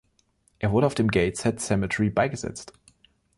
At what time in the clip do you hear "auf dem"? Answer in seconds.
0.87-1.09